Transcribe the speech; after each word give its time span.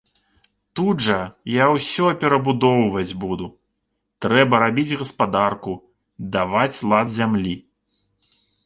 Тут 0.77 1.03
жа 1.07 1.17
я 1.55 1.65
ўсё 1.73 2.05
перабудоўваць 2.23 3.17
буду, 3.27 3.51
трэба 4.27 4.65
рабіць 4.67 4.97
гаспадарку, 5.03 5.71
даваць 6.39 6.73
лад 6.89 7.07
зямлі. 7.21 7.55